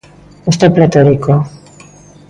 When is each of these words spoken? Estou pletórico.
Estou 0.51 0.69
pletórico. 0.77 1.33